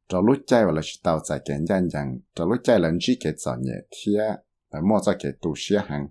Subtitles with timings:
[0.08, 2.96] cho lúc chạy và là chỉ tao giải kiện dân dân cho lúc chạy lần
[3.00, 4.36] chỉ cái cho nhẹ thiệt
[4.72, 6.08] và mua cho cái tu sĩ hàng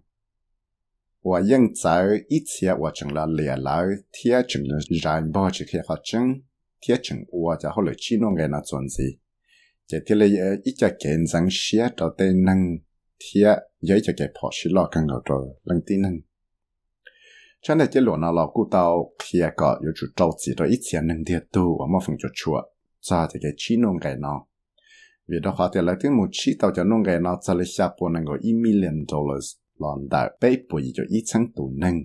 [1.25, 6.43] 我应在一切我成了连来贴成了人包去开发证，
[6.81, 9.03] 贴成我在后来去弄个那种子，
[9.87, 12.81] 这贴了也一家见证写到的能
[13.19, 16.23] 贴，也一家给跑去了更高着能的能。
[17.61, 22.53] 真的这罗那老古到贴个有就着急到一千能的都我们分就出，
[23.03, 24.29] 在这个去弄个呢。
[25.33, 27.91] vì đó họ thì lại tiếng một chi tàu cho nông nghề nó sẽ lấy xa
[28.01, 31.96] bộ năng có 1 million dollars lòn đại bế bùi cho ít sáng tù nâng.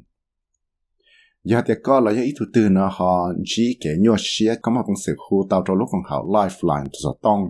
[1.45, 4.83] Giờ thì có là ít thủ tư nó họ chỉ kể nhua xía có một
[5.07, 7.41] sự khu tàu cho lúc còn họ lifeline cho tông.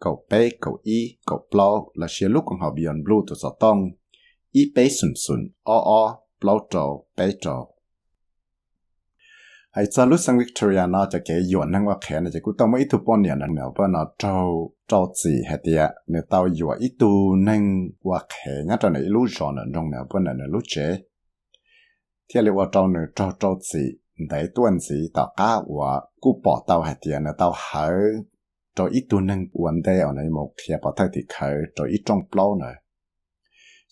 [0.00, 3.78] Cậu bế, cậu y, cậu blow là xía lúc còn họ beyond blue cho tông.
[4.50, 6.18] Y bế sùn sùn, o o,
[9.78, 14.34] ไอ้ซาลุสังวิกตอเรียนาจะเกยหยวนทั้งว่าแขนจะกูต้องไม่อิทุปนเนี่ยนะเนาะว่าเนาะเจ้า
[14.88, 17.12] เจ้าสีเฮติยะเนี่ยเต้าหยวอิทู
[17.48, 17.62] นั่ง
[18.08, 20.74] ว่าแขนน่าจะในลูกจอนนั่นตรงเนาะพราเนาะรู้เจ
[22.28, 23.84] ที่เรียกว่าเจ้าเนี่ยเจ้าเจ้าสี
[24.28, 25.90] แต่ต้วนสีต่อก้าว่า
[26.22, 27.84] กูปอเต้าเฮติยะเนี่ยเต้าหา
[28.74, 32.74] เจ้าอิทูนั่งวันเดียวในหมกเขียปอเต้าติเขาจ้าอิจงเปล่าเนี่ย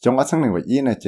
[0.03, 1.06] จงอัศนึงว่าอีนะเจ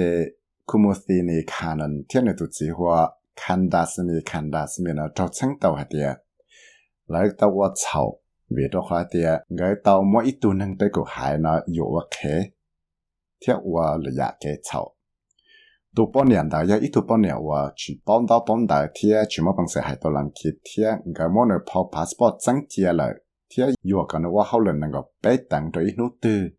[0.69, 2.93] คุมูสีในขานันเที่ยนในตุจีหัว
[3.36, 6.20] 看大是米看大是米呢，照称到下啲，
[7.08, 8.20] 来到我草，
[8.50, 12.52] 为咗下啲，我到某一度能被个海呢有我开，
[13.40, 14.96] 贴我了呀给草。
[15.94, 23.14] 都半年的要一度半年我去帮到帮到贴，全部帮谁还都能去贴，我莫能跑 passport 增加了，
[23.50, 26.54] 贴有可能我后来能够被等到一路的，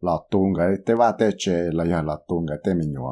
[0.00, 3.02] 老多个对话对接，了要老多个对面有。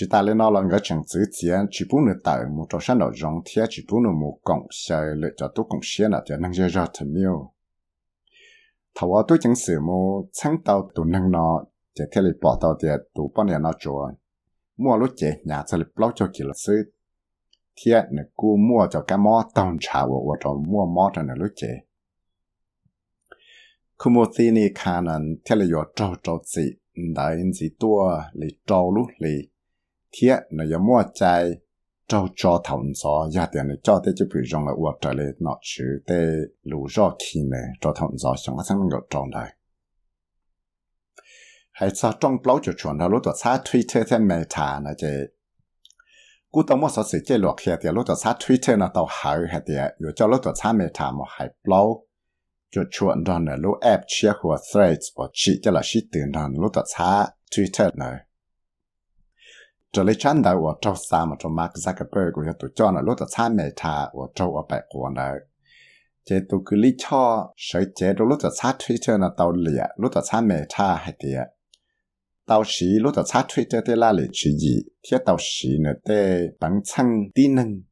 [0.00, 2.78] chỉ ta lên nó là người chẳng giữ tiền, chỉ bún được tại một trò
[2.82, 6.08] sản đạo rong thế chỉ bún được một cộng xe lựa cho tôi cộng xe
[6.08, 7.52] là tiền năng dễ ra thật nhiều
[9.00, 11.64] thầu ở tôi chẳng sử mô sáng tàu tụ năng nó
[11.94, 14.10] chỉ thế là bỏ tàu tiền tụ bao nhiêu nó chúa
[14.76, 16.92] mua lúc chế nhà sẽ là bao cho kỳ là sư
[17.84, 21.22] thế nè cô mua cho cái mỏ tàu trà của của cho mua mỏ cho
[21.22, 21.68] nè lúc chế
[23.98, 26.62] khu mua thì ni khả năng thế là do trâu trâu gì
[27.14, 29.48] đại gì tua lì trâu lúc lì
[30.12, 31.50] lịch thiết nó giống mua chạy
[32.08, 35.12] cho cho thằng gió gia tiền này cho tới chỉ bị rong là uất trở
[35.12, 36.26] lại nó chữ để
[36.62, 39.48] lũ rõ khi này cho thằng gió xong cái sang ngược trong đây
[41.72, 45.26] hay sao trong blog cho chuẩn là lúc đó xa Twitter thêm meta này chứ
[46.50, 49.06] cú tao mua số sự chế luật kia thì lúc đó xa Twitter nó tao
[49.22, 52.04] hỏi hay thì rồi cho lúc đó xa meta mà hay blog
[52.70, 56.32] cho chuẩn đó là lúc app chia của threads và chỉ cho là chỉ tiền
[56.32, 57.26] đó lúc đó xa
[57.56, 57.90] Twitter
[59.88, 62.90] này cho lấy chăn đầu và trâu xa mà cho Mark Zuckerberg của tụi cho
[62.90, 65.32] nó lúc đó xa mẹ thà và trâu ở bạch của nó.
[66.24, 69.84] Chế tụi cứ lý cho sở chế đồ lúc đó xa Twitter nó tàu lìa
[69.96, 71.42] lúc đó xa mẹ thà hay tìa.
[72.46, 75.90] Tàu xí lúc đó xa Twitter tê la lì chỉ gì thiết tàu xí nó
[76.08, 77.82] tê bằng chăng tí nâng.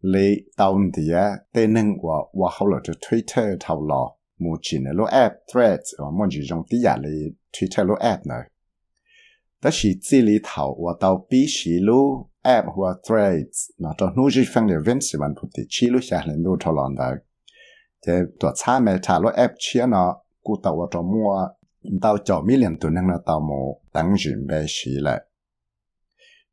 [0.00, 1.18] Lì tàu tìa,
[1.52, 4.12] tê nâng và và hậu là cho Twitter thầu lò.
[4.38, 7.08] Mù chỉ nó lúc app, threads, và mong chỉ dùng tí giả lì
[7.52, 8.55] Twitter lúc app nữa
[9.66, 17.24] 那是这里头我到必须录 app 或 threads，那到努是放点 vinci 文不的，记录下来录出来的。
[18.00, 19.96] 这多查没查了 app 切呢，
[20.40, 21.56] 古到我到么，
[22.00, 25.24] 到九米两度能了到么，等准备起来。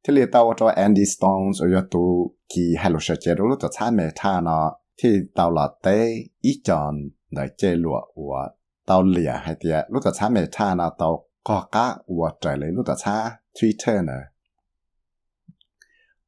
[0.01, 4.49] 这里到我到 Andy Stones 要读，其还录些记录了，多查没查呢，
[4.97, 6.95] ที่到了第一章
[7.29, 11.25] 来记录我到脸还的，如果查没查呢到。
[11.43, 14.13] có cả và trái lấy lúc đó xa Twitter nè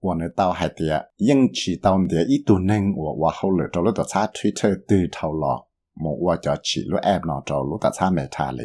[0.02, 3.52] và nơi tao hay tiệt nhưng chỉ tao tiệt ít tu nâng và và hậu
[3.52, 5.66] lửa cho lúc đó xa Twitter từ thầu lọ
[5.96, 8.64] một và cho chỉ lúc app nào cho lúc đó xa mẹ thà lì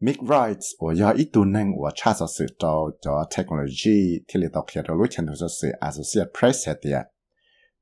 [0.00, 7.12] Mick Wright 我要一度能我查找是找找 technology 体里头看到路前头就是 associate press 的，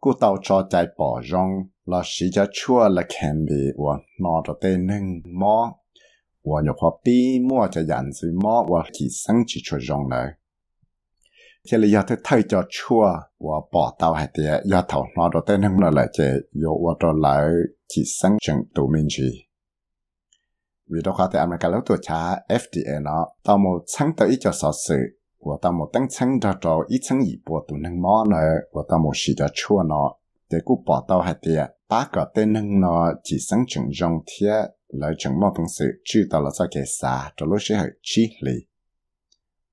[0.06, 1.48] กูเต่าจอใจป่อจอง
[1.88, 5.04] เราสีจะชั่วละแคมบีว่านอจะเต้นหนึ่ง
[5.40, 5.56] มอ
[6.48, 7.16] ว่าอยู่พอปี
[7.48, 10.28] มั่วจะยันสิมอว่ากี่สังจิชั่วจองเลย
[11.64, 13.04] เจริยาเธอไทยจะชั่ว
[13.44, 16.18] ว่าป่อเต่าให้เตียยาเต่านอจะเต้นหนึ่งนั่นแหละเจ
[16.58, 17.26] โยว่าจะไหล
[17.90, 19.28] จีสังจังตูมินจี
[20.90, 22.20] วิธีการแต่อเมริกาแล้วตัวช้า
[22.62, 25.04] FDA เนาะต่อมาชั้งตัวอีจะสอสื่อ
[25.44, 28.36] 我到某等层着着一层一波都能摸呢，
[28.72, 29.94] 我到某时着错呢，
[30.48, 32.88] 这个报道还的，八个的能呢，
[33.22, 34.50] 只剩整容贴
[34.88, 38.66] 来整某东西，知道了再给啥，这路是很激烈。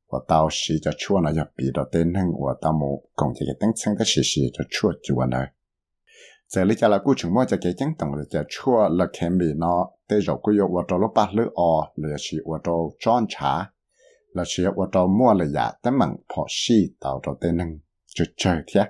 [0.10, 5.48] 我到时着错呢，要比到的能，我到某共这个等层的时时着错就呢。
[6.50, 9.66] 这里家了古城么就给讲懂了，就错了看病呢，
[10.06, 13.72] 对肉骨肉我到了八六二，那是我到专查。
[14.34, 17.80] Là chỉ ở đó mua là giả tấm bằng phò xì tạo cho tên nâng
[18.16, 18.82] cho chơi thế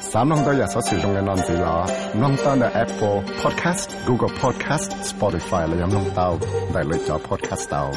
[0.00, 1.86] Sám nông tôi giờ sẽ sử dụng cái nón gì là
[2.20, 6.38] nông tao là Apple Podcast, Google Podcast, Spotify là nông tao
[6.74, 7.92] đại lựa cho podcast tao